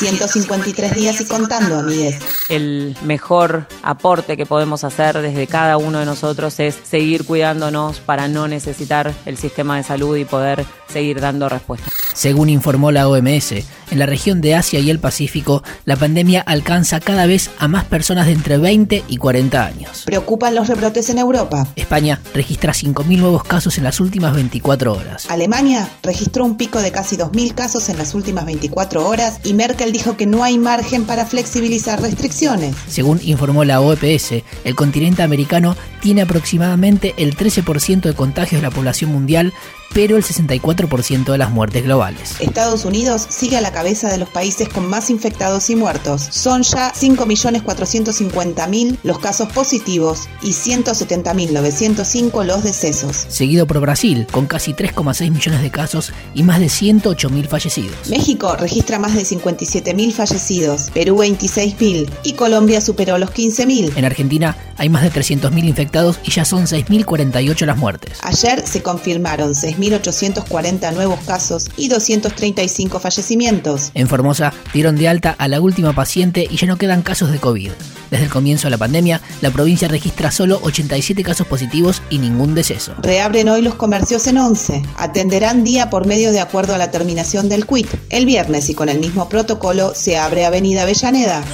153 0.00 0.94
días 0.94 1.20
y 1.20 1.26
contando, 1.26 1.78
amigues. 1.78 2.18
El 2.48 2.96
mejor 3.04 3.66
aporte 3.82 4.38
que 4.38 4.46
podemos 4.46 4.82
hacer 4.82 5.20
desde 5.20 5.46
cada 5.46 5.76
uno 5.76 5.98
de 5.98 6.06
nosotros 6.06 6.58
es 6.58 6.74
seguir 6.74 7.26
cuidándonos 7.26 8.00
para 8.00 8.26
no 8.26 8.48
necesitar 8.48 9.12
el 9.26 9.36
sistema 9.36 9.76
de 9.76 9.82
salud 9.82 10.16
y 10.16 10.24
poder 10.24 10.64
seguir 10.88 11.20
dando 11.20 11.50
respuesta. 11.50 11.90
Según 12.14 12.48
informó 12.48 12.90
la 12.90 13.08
OMS, 13.08 13.56
en 13.90 13.98
la 13.98 14.06
región 14.06 14.40
de 14.40 14.54
Asia 14.54 14.80
y 14.80 14.90
el 14.90 14.98
Pacífico, 14.98 15.62
la 15.84 15.96
pandemia 15.96 16.40
alcanza 16.40 17.00
cada 17.00 17.26
vez 17.26 17.50
a 17.58 17.68
más 17.68 17.84
personas 17.84 18.26
de 18.26 18.32
entre 18.32 18.58
20 18.58 19.04
y 19.08 19.16
40 19.16 19.64
años. 19.64 20.02
Preocupan 20.06 20.54
los 20.54 20.68
rebrotes 20.68 21.10
en 21.10 21.18
Europa. 21.18 21.66
España 21.76 22.20
registra 22.34 22.72
5.000 22.72 23.18
nuevos 23.18 23.44
casos 23.44 23.78
en 23.78 23.84
las 23.84 24.00
últimas 24.00 24.34
24 24.34 24.92
horas. 24.92 25.26
Alemania 25.28 25.88
registró 26.02 26.44
un 26.44 26.56
pico 26.56 26.80
de 26.80 26.92
casi 26.92 27.16
2.000 27.16 27.54
casos 27.54 27.88
en 27.88 27.98
las 27.98 28.14
últimas 28.14 28.46
24 28.46 29.06
horas 29.06 29.40
y 29.44 29.54
Merkel 29.54 29.92
dijo 29.92 30.16
que 30.16 30.26
no 30.26 30.44
hay 30.44 30.58
margen 30.58 31.04
para 31.04 31.26
flexibilizar 31.26 32.00
restricciones. 32.00 32.74
Según 32.88 33.20
informó 33.22 33.64
la 33.64 33.80
OPS, 33.80 34.42
el 34.64 34.74
continente 34.74 35.22
americano 35.22 35.76
tiene 36.00 36.22
aproximadamente 36.22 37.14
el 37.16 37.36
13% 37.36 38.02
de 38.02 38.14
contagios 38.14 38.60
de 38.60 38.68
la 38.68 38.74
población 38.74 39.12
mundial, 39.12 39.52
pero 39.94 40.16
el 40.16 40.24
64% 40.24 41.32
de 41.32 41.38
las 41.38 41.50
muertes 41.50 41.84
globales. 41.84 42.36
Estados 42.40 42.84
Unidos 42.84 43.26
sigue 43.28 43.56
a 43.56 43.60
la 43.60 43.72
cabeza 43.72 44.10
de 44.10 44.18
los 44.18 44.28
países 44.28 44.68
con 44.68 44.88
más 44.88 45.10
infectados 45.10 45.70
y 45.70 45.76
muertos. 45.76 46.28
Son 46.30 46.62
ya 46.62 46.92
5.450.000 46.92 48.98
los 49.02 49.18
casos 49.18 49.52
positivos 49.52 50.28
y 50.42 50.50
170.905 50.50 52.44
los 52.44 52.62
decesos. 52.62 53.26
Seguido 53.28 53.66
por 53.66 53.80
Brasil, 53.80 54.26
con 54.30 54.46
casi 54.46 54.72
3,6 54.72 55.30
millones 55.30 55.62
de 55.62 55.70
casos 55.70 56.12
y 56.34 56.42
más 56.42 56.60
de 56.60 56.66
108.000 56.66 57.48
fallecidos. 57.48 58.08
México 58.08 58.56
registra 58.56 58.98
más 58.98 59.14
de 59.14 59.22
57.000 59.22 60.12
fallecidos, 60.12 60.90
Perú 60.92 61.18
26.000 61.18 62.10
y 62.22 62.32
Colombia 62.34 62.80
superó 62.80 63.18
los 63.18 63.30
15.000. 63.30 63.96
En 63.96 64.04
Argentina 64.04 64.56
hay 64.76 64.88
más 64.88 65.02
de 65.02 65.12
300.000 65.12 65.64
infectados 65.64 66.18
y 66.24 66.30
ya 66.30 66.44
son 66.44 66.64
6.048 66.64 67.66
las 67.66 67.76
muertes. 67.76 68.18
Ayer 68.22 68.66
se 68.66 68.82
confirmaron 68.82 69.54
6.840 69.80 70.94
nuevos 70.94 71.20
casos 71.20 71.68
y 71.76 71.88
235 71.88 73.00
fallecimientos. 73.00 73.90
En 73.94 74.08
Formosa 74.08 74.52
dieron 74.72 74.96
de 74.96 75.08
alta 75.08 75.34
a 75.38 75.48
la 75.48 75.60
última 75.60 75.92
paciente 75.92 76.46
y 76.50 76.56
ya 76.56 76.66
no 76.66 76.76
quedan 76.76 77.02
casos 77.02 77.30
de 77.30 77.38
COVID. 77.38 77.70
Desde 78.10 78.24
el 78.24 78.30
comienzo 78.30 78.66
de 78.66 78.72
la 78.72 78.78
pandemia, 78.78 79.20
la 79.40 79.50
provincia 79.50 79.86
registra 79.86 80.30
solo 80.30 80.58
87 80.62 81.22
casos 81.22 81.46
positivos 81.46 82.02
y 82.10 82.18
ningún 82.18 82.54
deceso. 82.54 82.94
Reabren 82.98 83.48
hoy 83.48 83.62
los 83.62 83.76
comercios 83.76 84.26
en 84.26 84.38
11. 84.38 84.82
Atenderán 84.96 85.62
día 85.62 85.90
por 85.90 86.06
medio 86.06 86.32
de 86.32 86.40
acuerdo 86.40 86.74
a 86.74 86.78
la 86.78 86.90
terminación 86.90 87.48
del 87.48 87.66
quit. 87.66 87.88
El 88.08 88.26
viernes 88.26 88.68
y 88.68 88.74
con 88.74 88.88
el 88.88 88.98
mismo 88.98 89.28
protocolo 89.28 89.94
se 89.94 90.18
abre 90.18 90.44
Avenida 90.44 90.82
Avellaneda. 90.82 91.44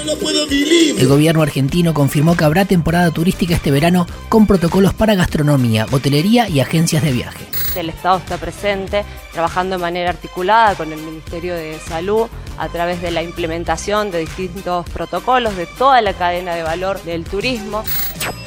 El 0.99 1.09
gobierno 1.09 1.43
argentino 1.43 1.93
confirmó 1.93 2.37
que 2.37 2.45
habrá 2.45 2.65
temporada 2.65 3.11
turística 3.11 3.55
este 3.55 3.71
verano 3.71 4.07
con 4.29 4.47
protocolos 4.47 4.95
para 4.95 5.15
gastronomía, 5.15 5.87
hotelería 5.93 6.49
y 6.49 6.61
agencias 6.61 7.03
de 7.03 7.13
viaje. 7.13 7.47
El 7.77 7.91
Estado 7.91 8.17
está 8.17 8.39
presente, 8.39 9.05
trabajando 9.33 9.77
de 9.77 9.83
manera 9.83 10.09
articulada 10.09 10.75
con 10.77 10.93
el 10.93 11.01
Ministerio 11.01 11.55
de 11.55 11.79
Salud 11.79 12.29
a 12.59 12.69
través 12.69 13.03
de 13.03 13.11
la 13.11 13.23
implementación 13.23 14.11
de 14.11 14.21
distintos 14.21 14.89
protocolos 14.91 15.57
de 15.57 15.67
toda 15.67 16.01
la 16.01 16.15
cadena 16.15 16.46
de 16.55 16.63
valor 16.63 17.03
del 17.03 17.25
turismo. 17.25 17.85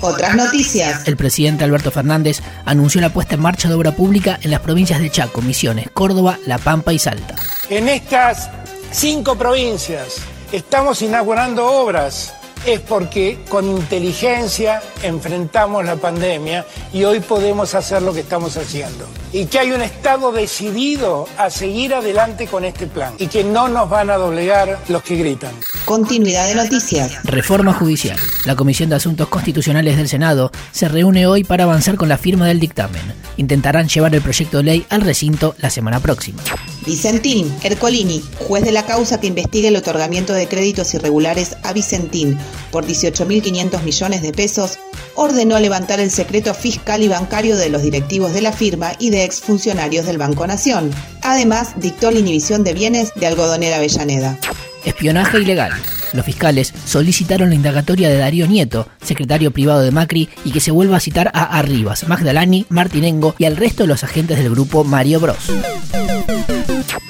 Otras 0.02 0.36
noticias. 0.36 1.08
El 1.08 1.17
presidente 1.17 1.64
Alberto 1.64 1.92
Fernández 1.92 2.41
anunció 2.66 3.02
la 3.02 3.11
puesta 3.11 3.36
en 3.36 3.41
marcha 3.41 3.67
de 3.67 3.75
obra 3.75 3.91
pública 3.91 4.39
en 4.41 4.52
las 4.52 4.61
provincias 4.61 5.00
de 5.02 5.09
Chaco, 5.09 5.41
Misiones, 5.41 5.89
Córdoba, 5.91 6.39
La 6.45 6.58
Pampa 6.58 6.94
y 6.94 7.00
Salta. 7.00 7.36
En 7.69 7.89
estas 7.89 8.50
cinco 8.91 9.36
provincias 9.38 10.17
estamos 10.52 11.02
inaugurando 11.02 11.66
obras 11.66 12.33
es 12.65 12.79
porque 12.81 13.39
con 13.49 13.65
inteligencia 13.65 14.81
enfrentamos 15.03 15.85
la 15.85 15.95
pandemia 15.95 16.66
y 16.94 17.03
hoy 17.03 17.19
podemos 17.19 17.73
hacer 17.75 18.01
lo 18.01 18.13
que 18.13 18.22
estamos 18.22 18.57
haciendo. 18.57 19.07
Y 19.31 19.45
que 19.45 19.59
hay 19.59 19.72
un 19.72 19.81
Estado 19.81 20.31
decidido 20.31 21.28
a 21.38 21.50
seguir 21.50 21.94
adelante 21.94 22.47
con 22.47 22.66
este 22.66 22.88
plan 22.88 23.13
y 23.17 23.28
que 23.28 23.44
no 23.44 23.67
nos 23.67 23.89
van 23.89 24.09
a 24.09 24.17
doblegar 24.17 24.79
los 24.88 25.03
que 25.03 25.16
gritan. 25.16 25.51
Continuidad 25.85 26.47
de 26.47 26.56
noticias. 26.56 27.23
Reforma 27.23 27.73
judicial. 27.73 28.17
La 28.45 28.56
Comisión 28.56 28.89
de 28.89 28.95
Asuntos 28.95 29.28
Constitucionales 29.28 29.97
del 29.97 30.09
Senado 30.09 30.51
se 30.72 30.88
reúne 30.88 31.28
hoy 31.28 31.44
para 31.44 31.63
avanzar 31.63 31.95
con 31.95 32.09
la 32.09 32.17
firma 32.17 32.47
del 32.47 32.59
dictamen. 32.59 33.01
Intentarán 33.38 33.88
llevar 33.88 34.13
el 34.13 34.22
proyecto 34.22 34.57
de 34.57 34.63
ley 34.63 34.85
al 34.89 35.01
recinto 35.01 35.55
la 35.59 35.69
semana 35.69 36.00
próxima. 36.00 36.41
Vicentín, 36.85 37.53
Ercolini, 37.63 38.23
juez 38.40 38.63
de 38.63 38.72
la 38.72 38.85
causa 38.85 39.19
que 39.19 39.28
investiga 39.28 39.69
el 39.69 39.75
otorgamiento 39.75 40.34
de 40.34 40.47
créditos 40.47 40.94
irregulares 40.94 41.57
a 41.63 41.73
Vicentín 41.73 42.38
por 42.72 42.85
18.500 42.85 43.84
millones 43.84 44.22
de 44.22 44.31
pesos, 44.31 44.79
ordenó 45.16 45.59
levantar 45.59 46.00
el 46.00 46.12
secreto 46.12 46.53
fiscal 46.53 47.03
y 47.03 47.07
bancario 47.07 47.57
de 47.57 47.69
los 47.69 47.81
directivos 47.81 48.34
de 48.34 48.41
la 48.41 48.53
firma 48.53 48.94
y 49.00 49.09
de 49.09 49.23
exfuncionarios 49.23 50.06
del 50.06 50.17
Banco 50.17 50.47
Nación. 50.47 50.91
Además, 51.22 51.73
dictó 51.78 52.12
la 52.12 52.19
inhibición 52.19 52.63
de 52.63 52.73
bienes 52.73 53.11
de 53.16 53.28
Algodonera 53.28 53.78
Avellaneda. 53.78 54.38
Espionaje 54.85 55.40
ilegal. 55.40 55.73
Los 56.13 56.25
fiscales 56.25 56.73
solicitaron 56.85 57.50
la 57.50 57.56
indagatoria 57.56 58.09
de 58.09 58.17
Darío 58.17 58.47
Nieto, 58.47 58.88
secretario 59.01 59.51
privado 59.51 59.81
de 59.81 59.91
Macri, 59.91 60.29
y 60.44 60.51
que 60.51 60.59
se 60.59 60.72
vuelva 60.72 60.97
a 60.97 61.01
citar 61.01 61.29
a 61.34 61.59
Arribas, 61.59 62.07
Magdalani, 62.07 62.66
Martinengo 62.69 63.35
y 63.38 63.46
al 63.46 63.57
resto 63.57 63.84
de 63.84 63.88
los 63.88 64.03
agentes 64.03 64.38
del 64.38 64.50
grupo 64.50 64.84
Mario 64.84 65.19
Bros. 65.19 65.51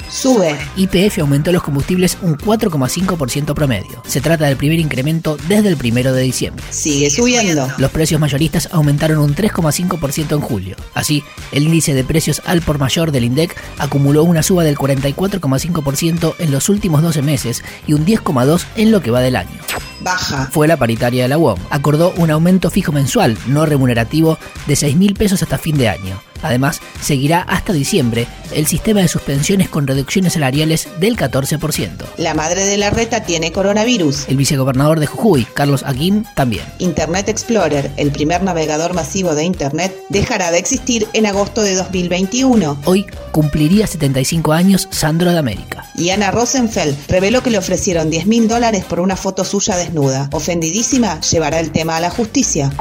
Sube. 0.09 0.58
YPF 0.75 1.20
aumentó 1.20 1.52
los 1.52 1.64
combustibles 1.64 2.18
un 2.22 2.38
4,5% 2.38 3.53
promedio. 3.53 4.02
Se 4.08 4.22
trata 4.22 4.46
del 4.46 4.58
primer 4.58 4.80
incremento 4.80 5.38
desde 5.47 5.70
el 5.70 5.78
primero 5.78 6.14
de 6.14 6.24
diciembre. 6.24 6.64
Sigue 6.70 7.09
subiendo. 7.09 7.68
Los 7.78 7.92
precios 7.92 8.19
mayoristas 8.19 8.69
aumentaron 8.72 9.19
un 9.19 9.36
3,5% 9.36 10.34
en 10.34 10.42
julio. 10.42 10.75
Así, 10.94 11.24
el 11.52 11.64
índice 11.64 11.94
de 11.94 12.03
precios 12.03 12.42
al 12.46 12.62
por 12.62 12.80
mayor 12.80 13.12
del 13.12 13.25
INDEC 13.25 13.56
acumuló 13.78 14.24
una 14.24 14.44
suba 14.44 14.64
del 14.64 14.78
44,5% 14.78 16.36
en 16.40 16.52
los 16.52 16.69
últimos 16.69 17.02
12 17.02 17.22
meses 17.22 17.64
y 17.88 17.94
un 17.94 18.06
10,2% 18.06 18.66
en 18.75 18.92
lo 18.92 19.02
que 19.02 19.12
va 19.12 19.22
del 19.22 19.36
año. 19.36 19.59
Baja. 20.02 20.50
Fue 20.52 20.68
la 20.68 20.78
paritaria 20.78 21.24
de 21.24 21.30
la 21.30 21.38
UOM. 21.38 21.59
Acordó 21.69 22.14
un 22.18 22.31
aumento 22.31 22.69
fijo 22.69 22.92
mensual, 22.92 23.38
no 23.48 23.66
remunerativo, 23.66 24.38
de 24.66 24.75
6 24.75 24.96
mil 24.96 25.14
pesos 25.14 25.44
hasta 25.44 25.58
fin 25.58 25.78
de 25.78 25.90
año. 25.90 26.22
Además, 26.41 26.81
seguirá 27.01 27.41
hasta 27.41 27.73
diciembre 27.73 28.27
el 28.53 28.67
sistema 28.67 29.01
de 29.01 29.07
suspensiones 29.07 29.69
con 29.69 29.88
reducciones 29.88 30.33
salariales 30.33 30.88
del 31.00 31.16
14%. 31.17 31.89
La 32.17 32.33
madre 32.33 32.66
de 32.66 32.77
la 32.77 32.89
reta 32.89 33.23
tiene 33.23 33.51
coronavirus. 33.51 34.27
El 34.27 34.38
vicegobernador 34.38 35.00
de 35.00 35.07
Jujuy, 35.07 35.45
Carlos 35.53 35.83
Aguín, 35.83 36.25
también. 36.35 36.63
Internet 36.79 37.29
Explorer, 37.29 37.91
el 37.97 38.11
primer 38.11 38.44
navegador 38.44 38.94
masivo 38.94 39.35
de 39.35 39.44
Internet, 39.44 39.95
dejará 40.09 40.51
de 40.51 40.59
existir 40.59 41.07
en 41.13 41.25
agosto 41.25 41.61
de 41.61 41.75
2021. 41.75 42.79
Hoy 42.85 43.06
cumpliría 43.31 43.88
75 43.88 44.53
años 44.53 44.88
Sandro 44.91 45.31
de 45.31 45.38
América. 45.38 45.78
Y 46.00 46.12
Ana 46.12 46.32
Rosenfeld 46.32 46.96
reveló 47.10 47.44
que 47.44 47.50
le 47.50 47.58
ofrecieron 47.58 48.10
10 48.10 48.26
mil 48.26 48.48
dólares 48.48 48.86
por 48.86 49.02
una 49.02 49.18
foto 49.18 49.44
suya 49.44 49.76
desnuda. 49.76 50.30
Ofendidísima, 50.32 51.20
llevará 51.20 51.60
el 51.60 51.72
tema 51.72 51.98
a 51.98 52.00
la 52.00 52.10
justicia. 52.10 52.72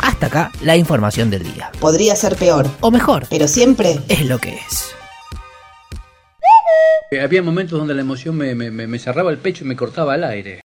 Hasta 0.00 0.26
acá 0.26 0.52
la 0.62 0.76
información 0.76 1.28
del 1.28 1.42
día. 1.42 1.72
Podría 1.80 2.14
ser 2.14 2.36
peor. 2.36 2.70
O 2.80 2.92
mejor, 2.92 3.26
pero 3.28 3.48
siempre 3.48 3.98
es 4.08 4.24
lo 4.26 4.38
que 4.38 4.54
es. 4.54 4.92
Había 7.20 7.42
momentos 7.42 7.78
donde 7.78 7.94
la 7.94 8.00
emoción 8.00 8.36
me, 8.36 8.54
me, 8.54 8.70
me 8.70 8.98
cerraba 8.98 9.30
el 9.30 9.38
pecho 9.38 9.64
y 9.64 9.66
me 9.66 9.76
cortaba 9.76 10.14
el 10.14 10.24
aire. 10.24 10.60